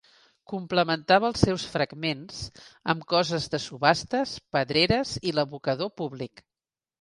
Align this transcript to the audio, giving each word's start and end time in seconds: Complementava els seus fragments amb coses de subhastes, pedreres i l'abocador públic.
Complementava 0.51 1.27
els 1.33 1.43
seus 1.47 1.65
fragments 1.73 2.39
amb 2.93 3.05
coses 3.13 3.45
de 3.55 3.59
subhastes, 3.67 4.33
pedreres 4.57 5.13
i 5.21 5.35
l'abocador 5.39 5.93
públic. 6.03 6.45